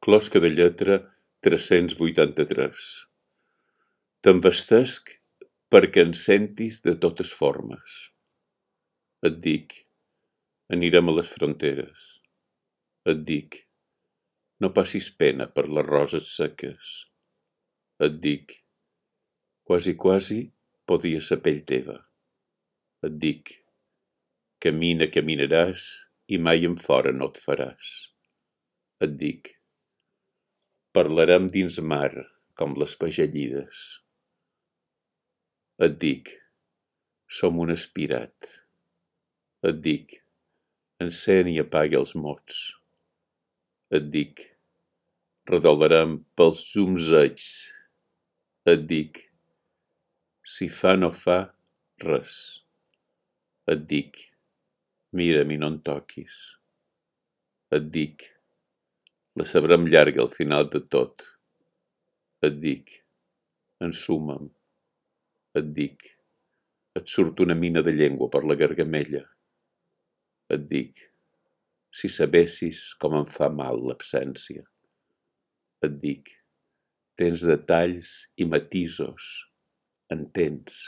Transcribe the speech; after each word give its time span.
Closca 0.00 0.40
de 0.40 0.48
lletra 0.48 0.94
tres-cents 1.44 1.92
vuitanta-tres. 1.98 2.84
T'envestesc 4.24 5.10
perquè 5.68 6.06
en 6.06 6.14
sentis 6.16 6.78
de 6.86 6.94
totes 7.02 7.32
formes. 7.36 7.98
Et 9.28 9.36
dic, 9.44 9.76
anirem 10.72 11.12
a 11.12 11.16
les 11.18 11.34
fronteres. 11.34 12.06
Et 13.12 13.20
dic, 13.28 13.60
no 14.64 14.72
passis 14.80 15.10
pena 15.20 15.50
per 15.52 15.66
les 15.68 15.88
roses 15.90 16.32
seques. 16.32 16.96
Et 18.00 18.16
dic, 18.24 18.56
quasi 19.68 19.98
quasi 20.00 20.40
podia 20.88 21.20
ser 21.20 21.42
pell 21.44 21.60
teva. 21.74 22.00
Et 23.04 23.20
dic, 23.28 23.52
camina, 24.64 25.12
caminaràs 25.12 25.92
i 26.32 26.40
mai 26.40 26.64
en 26.72 26.80
fora 26.88 27.12
no 27.12 27.28
et 27.34 27.44
faràs. 27.44 27.96
Et 29.04 29.18
dic, 29.28 29.59
parlarem 30.96 31.46
dins 31.54 31.78
mar 31.78 32.10
com 32.58 32.74
les 32.82 32.96
pagellides. 32.98 33.82
Et 35.86 35.94
dic, 36.02 36.32
som 37.30 37.60
un 37.62 37.70
aspirat. 37.72 38.48
Et 39.70 39.78
dic, 39.84 40.16
encén 41.04 41.48
i 41.52 41.60
apaga 41.62 42.00
els 42.00 42.16
mots. 42.18 42.58
Et 43.94 44.10
dic, 44.16 44.42
redolarem 45.50 46.18
pels 46.34 46.64
zumzeigs. 46.72 47.46
Et 48.70 48.82
dic, 48.90 49.22
si 50.42 50.68
fa 50.80 50.96
no 50.98 51.12
fa, 51.14 51.38
res. 52.02 52.42
Et 53.70 53.86
dic, 53.94 54.18
mira'm 55.14 55.54
i 55.54 55.62
no 55.62 55.70
en 55.70 55.80
toquis. 55.86 56.42
Et 57.78 57.86
dic, 57.94 58.26
la 59.38 59.46
sabrem 59.46 59.86
llarga 59.86 60.24
al 60.24 60.32
final 60.32 60.66
de 60.72 60.80
tot. 60.94 61.22
Et 62.42 62.56
dic, 62.62 62.96
ensuma'm. 63.84 64.48
Et 65.58 65.70
dic, 65.76 66.02
et 66.98 67.06
surt 67.06 67.40
una 67.44 67.54
mina 67.54 67.82
de 67.86 67.94
llengua 67.94 68.30
per 68.32 68.42
la 68.46 68.56
gargamella. 68.58 69.22
Et 70.50 70.66
dic, 70.72 70.98
si 71.94 72.10
sabessis 72.10 72.82
com 72.98 73.14
em 73.20 73.26
fa 73.30 73.50
mal 73.54 73.78
l'absència. 73.86 74.66
Et 75.86 75.96
dic, 76.02 76.30
tens 77.18 77.46
detalls 77.46 78.10
i 78.40 78.46
matisos, 78.50 79.30
entens. 80.10 80.82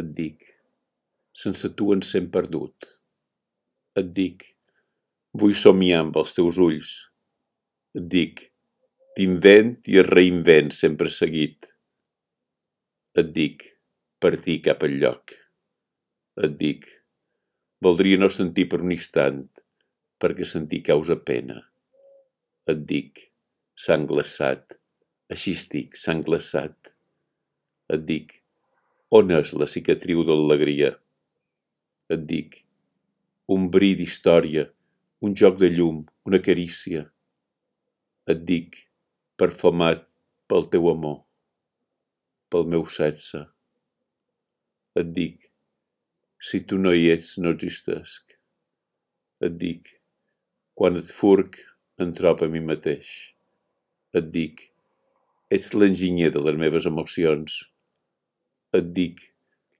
Et 0.00 0.08
dic, 0.16 0.44
sense 1.36 1.68
tu 1.76 1.92
ens 1.92 2.12
sent 2.16 2.32
perdut. 2.32 2.92
Et 4.00 4.12
dic, 4.16 4.55
Vull 5.40 5.56
somiar 5.58 6.00
amb 6.04 6.16
els 6.16 6.32
teus 6.36 6.58
ulls. 6.62 6.90
Et 7.98 8.04
dic, 8.12 8.42
t'invent 9.16 9.74
i 9.90 9.98
es 10.00 10.06
reinvent 10.08 10.70
sempre 10.72 11.10
seguit. 11.12 11.66
Et 13.20 13.32
dic, 13.34 13.64
dir 14.44 14.56
cap 14.64 14.84
al 14.86 14.94
lloc. 15.02 15.34
Et 16.46 16.54
dic, 16.60 16.86
voldria 17.84 18.20
no 18.20 18.28
sentir 18.32 18.66
per 18.68 18.80
un 18.84 18.94
instant, 18.94 19.42
perquè 20.20 20.46
sentir 20.48 20.82
causa 20.86 21.16
pena. 21.16 21.58
Et 22.72 22.80
dic, 22.92 23.20
sang 23.76 24.06
glaçat, 24.08 24.78
així 25.28 25.52
estic, 25.52 25.96
sang 26.00 26.22
glaçat. 26.24 26.94
Et 27.92 28.06
dic, 28.08 28.40
on 29.10 29.30
és 29.36 29.52
la 29.52 29.68
cicatriu 29.68 30.24
de 30.24 30.32
l'alegria? 30.32 30.94
Et 32.08 32.24
dic, 32.24 32.62
un 33.52 33.68
bri 33.70 33.94
d'història, 34.00 34.66
un 35.24 35.34
joc 35.34 35.58
de 35.60 35.70
llum, 35.72 36.04
una 36.28 36.40
carícia. 36.44 37.06
Et 38.28 38.40
dic, 38.48 38.76
perfumat 39.40 40.04
pel 40.50 40.66
teu 40.72 40.88
amor, 40.90 41.20
pel 42.52 42.66
meu 42.72 42.84
sexe. 42.90 43.44
Et 45.00 45.12
dic, 45.18 45.48
si 46.40 46.60
tu 46.68 46.78
no 46.80 46.92
hi 46.92 47.08
ets, 47.14 47.36
no 47.40 47.52
existesc. 47.54 48.36
Et 49.46 49.56
dic, 49.62 49.88
quan 50.76 50.98
et 51.00 51.12
furc, 51.18 51.58
em 52.02 52.12
trobo 52.16 52.44
a 52.44 52.52
mi 52.52 52.60
mateix. 52.64 53.12
Et 54.16 54.28
dic, 54.32 54.66
ets 55.52 55.72
l'enginyer 55.74 56.32
de 56.34 56.42
les 56.44 56.60
meves 56.60 56.88
emocions. 56.88 57.56
Et 58.76 58.92
dic, 58.98 59.22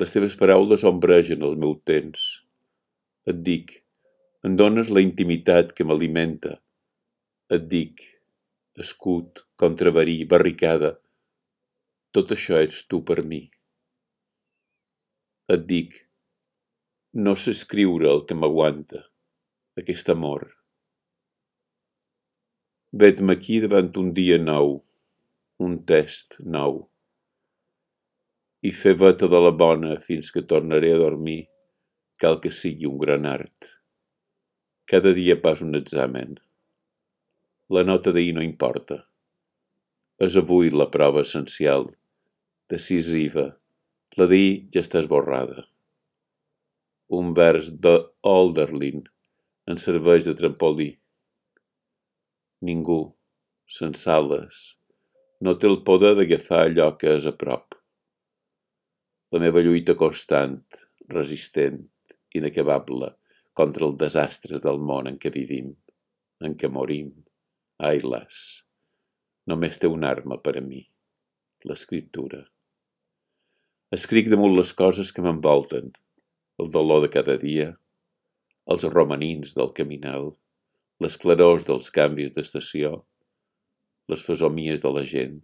les 0.00 0.12
teves 0.14 0.36
paraules 0.40 0.86
ombregen 0.88 1.44
el 1.44 1.58
meu 1.60 1.76
temps. 1.90 2.24
Et 3.28 3.44
dic, 3.44 3.74
em 4.46 4.54
dones 4.54 4.90
la 4.94 5.02
intimitat 5.02 5.72
que 5.74 5.84
m'alimenta. 5.86 6.58
Et 7.54 7.64
dic, 7.70 8.02
escut, 8.78 9.42
contraverí, 9.58 10.20
barricada, 10.30 10.92
tot 12.14 12.34
això 12.36 12.60
ets 12.62 12.84
tu 12.90 13.00
per 13.08 13.24
mi. 13.26 13.40
Et 15.54 15.64
dic, 15.72 15.96
no 17.26 17.34
sé 17.40 17.56
escriure 17.56 18.10
el 18.12 18.22
que 18.28 18.36
m'aguanta, 18.38 19.02
aquest 19.80 20.12
amor. 20.14 20.44
Vet-me 23.02 23.34
aquí 23.34 23.58
davant 23.64 23.90
un 24.00 24.12
dia 24.16 24.38
nou, 24.38 24.78
un 25.66 25.74
test 25.90 26.38
nou, 26.44 26.84
i 28.62 28.70
fer 28.74 28.94
veta 29.02 29.28
de 29.30 29.42
la 29.42 29.52
bona 29.64 29.98
fins 30.04 30.30
que 30.34 30.46
tornaré 30.52 30.94
a 30.94 31.02
dormir, 31.02 31.40
cal 32.22 32.38
que 32.42 32.54
sigui 32.54 32.86
un 32.86 33.02
gran 33.02 33.26
art. 33.26 33.74
Cada 34.88 35.10
dia 35.12 35.34
pas 35.36 35.60
un 35.60 35.76
examen. 35.76 36.38
La 37.68 37.82
nota 37.84 38.08
d'ahir 38.16 38.32
no 38.36 38.44
importa. 38.44 39.02
És 40.24 40.36
avui 40.40 40.70
la 40.72 40.86
prova 40.94 41.20
essencial, 41.26 41.84
decisiva. 42.72 43.44
La 44.16 44.28
d'ahir 44.30 44.54
ja 44.72 44.80
està 44.80 45.02
esborrada. 45.04 45.66
Un 47.20 47.34
vers 47.36 47.68
de 47.84 47.94
Olderlin 48.32 49.04
en 49.68 49.76
serveix 49.84 50.24
de 50.24 50.36
trampolí. 50.40 50.88
Ningú, 52.64 52.98
sense 53.68 54.08
ales, 54.08 54.64
no 55.44 55.58
té 55.60 55.68
el 55.68 55.82
poder 55.84 56.16
d'agafar 56.16 56.64
allò 56.64 56.94
que 56.96 57.12
és 57.20 57.28
a 57.28 57.36
prop. 57.44 57.76
La 59.36 59.44
meva 59.44 59.60
lluita 59.60 60.00
constant, 60.00 60.62
resistent, 61.12 61.82
inacabable, 62.32 63.17
contra 63.58 63.86
el 63.88 63.96
desastre 63.98 64.60
del 64.62 64.78
món 64.90 65.10
en 65.10 65.18
què 65.18 65.32
vivim, 65.34 65.72
en 66.46 66.54
què 66.58 66.70
morim. 66.70 67.10
Ai, 67.88 67.98
las, 68.02 68.62
només 69.50 69.80
té 69.82 69.90
una 69.90 70.12
arma 70.14 70.38
per 70.44 70.54
a 70.60 70.62
mi, 70.62 70.84
l'escriptura. 71.66 72.44
Escric 73.98 74.30
damunt 74.30 74.54
les 74.54 74.74
coses 74.78 75.10
que 75.14 75.24
m'envolten, 75.24 75.90
el 76.62 76.72
dolor 76.74 77.02
de 77.04 77.10
cada 77.14 77.38
dia, 77.42 77.68
els 78.70 78.84
romanins 78.94 79.54
del 79.58 79.72
caminal, 79.74 80.34
les 81.02 81.16
clarors 81.22 81.64
dels 81.66 81.90
canvis 81.94 82.34
d'estació, 82.36 83.04
les 84.12 84.24
fesomies 84.24 84.82
de 84.84 84.92
la 84.94 85.06
gent, 85.14 85.40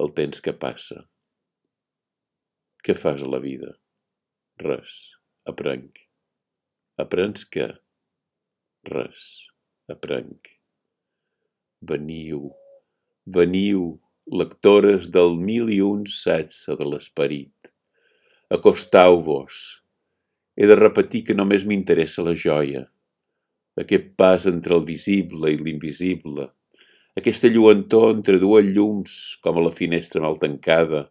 el 0.00 0.14
temps 0.16 0.44
que 0.44 0.56
passa. 0.66 1.02
Què 2.84 2.96
fas 2.96 3.24
a 3.24 3.32
la 3.32 3.40
vida? 3.42 3.74
Res, 4.62 5.00
aprenc. 5.52 6.09
Aprens 7.00 7.46
què? 7.48 7.66
Res. 8.90 9.20
Aprenc. 9.92 10.50
Veniu, 11.90 12.50
veniu, 13.36 13.86
lectores 14.40 15.06
del 15.14 15.38
mil 15.40 15.70
i 15.72 15.78
un 15.86 16.02
setze 16.12 16.76
de 16.76 16.88
l'esperit. 16.90 17.70
Acostau-vos. 18.52 19.62
He 20.60 20.68
de 20.68 20.76
repetir 20.76 21.24
que 21.30 21.38
només 21.38 21.64
m'interessa 21.64 22.26
la 22.26 22.36
joia, 22.44 22.84
aquest 23.80 24.12
pas 24.20 24.44
entre 24.50 24.76
el 24.76 24.84
visible 24.84 25.54
i 25.54 25.60
l'invisible, 25.62 26.50
aquesta 27.16 27.48
lluentor 27.48 28.10
entre 28.18 28.42
dues 28.44 28.68
llums, 28.76 29.16
com 29.40 29.56
a 29.56 29.64
la 29.70 29.72
finestra 29.72 30.20
mal 30.20 30.36
tancada 30.42 31.06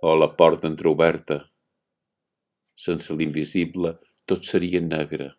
o 0.00 0.14
a 0.14 0.18
la 0.24 0.32
porta 0.40 0.72
entreoberta. 0.72 1.42
Sense 2.88 3.12
l'invisible 3.12 3.98
tot 4.28 4.44
seria 4.44 4.80
negre. 4.84 5.30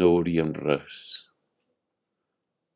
No 0.00 0.08
veuríem 0.16 0.50
res. 0.56 0.96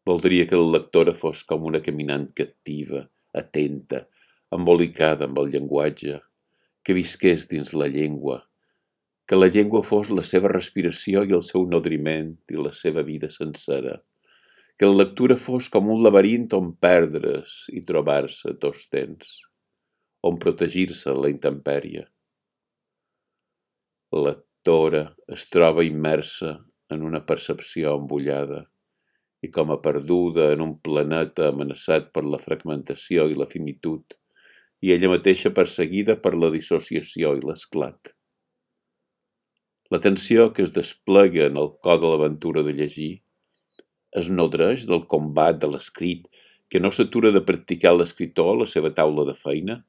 Voldria 0.06 0.46
que 0.46 0.60
la 0.60 0.76
lectora 0.76 1.14
fos 1.16 1.42
com 1.48 1.64
una 1.70 1.80
caminant 1.82 2.28
captiva, 2.38 3.00
atenta, 3.42 4.04
embolicada 4.54 5.26
amb 5.26 5.40
el 5.42 5.50
llenguatge, 5.54 6.20
que 6.86 6.96
visqués 7.00 7.48
dins 7.50 7.74
la 7.74 7.88
llengua, 7.90 8.38
que 9.26 9.40
la 9.40 9.50
llengua 9.50 9.82
fos 9.88 10.12
la 10.14 10.22
seva 10.30 10.52
respiració 10.52 11.24
i 11.26 11.34
el 11.40 11.42
seu 11.48 11.66
nodriment 11.74 12.34
i 12.54 12.60
la 12.60 12.74
seva 12.84 13.02
vida 13.02 13.32
sencera, 13.34 13.98
que 14.78 14.86
la 14.86 15.00
lectura 15.02 15.40
fos 15.40 15.72
com 15.74 15.90
un 15.90 16.06
laberint 16.06 16.50
on 16.54 16.74
perdre's 16.86 17.64
i 17.74 17.82
trobar-se 17.90 18.54
tots 18.62 18.86
temps, 18.94 19.36
on 20.22 20.38
protegir-se 20.38 21.18
la 21.18 21.34
intempèrie. 21.34 22.06
La 24.14 24.36
lectora 24.64 25.14
es 25.28 25.50
troba 25.52 25.84
immersa 25.84 26.64
en 26.88 27.02
una 27.04 27.20
percepció 27.26 27.98
embullada 27.98 28.62
i 29.44 29.50
com 29.52 29.70
a 29.70 29.76
perduda 29.76 30.54
en 30.54 30.62
un 30.64 30.72
planeta 30.80 31.50
amenaçat 31.50 32.08
per 32.14 32.24
la 32.24 32.38
fragmentació 32.38 33.28
i 33.28 33.36
la 33.36 33.46
finitud, 33.46 34.00
i 34.80 34.92
ella 34.96 35.10
mateixa 35.12 35.52
perseguida 35.52 36.16
per 36.16 36.32
la 36.32 36.48
dissociació 36.48 37.34
i 37.36 37.44
l'esclat. 37.44 38.14
La 39.92 40.00
tensió 40.00 40.50
que 40.56 40.64
es 40.64 40.72
desplega 40.72 41.44
en 41.44 41.60
el 41.60 41.74
cor 41.84 42.00
de 42.00 42.08
l'aventura 42.08 42.64
de 42.64 42.72
llegir 42.72 43.20
es 44.16 44.30
nodreix 44.32 44.88
del 44.88 45.04
combat 45.04 45.60
de 45.60 45.68
l'escrit 45.68 46.24
que 46.70 46.80
no 46.80 46.88
s'atura 46.88 47.36
de 47.36 47.44
practicar 47.44 47.92
l'escriptor 47.92 48.54
a 48.54 48.60
la 48.64 48.66
seva 48.66 48.96
taula 48.96 49.28
de 49.28 49.36
feina? 49.36 49.82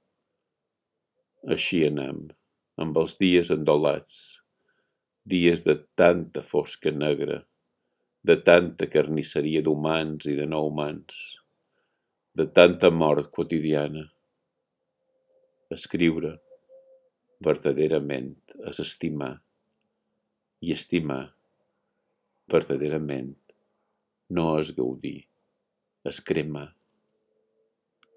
Així 1.47 1.85
anem, 1.87 2.25
amb 2.75 2.97
els 2.99 3.15
dies 3.15 3.55
endolats, 3.55 4.43
dies 5.25 5.63
de 5.65 5.73
tanta 5.97 6.43
fosca 6.45 6.91
negra, 6.93 7.39
de 8.21 8.35
tanta 8.45 8.85
carnisseria 8.85 9.63
d'humans 9.65 10.27
i 10.29 10.35
de 10.37 10.45
no 10.45 10.61
humans, 10.67 11.39
de 12.37 12.45
tanta 12.45 12.91
mort 12.93 13.31
quotidiana. 13.33 14.05
Escriure, 15.73 16.35
verdaderament, 17.41 18.37
és 18.69 18.81
estimar, 18.85 19.33
i 20.61 20.77
estimar, 20.77 21.23
verdaderament, 22.53 23.33
no 24.29 24.51
és 24.61 24.75
gaudir, 24.77 25.25
és 26.05 26.21
cremar. 26.21 26.69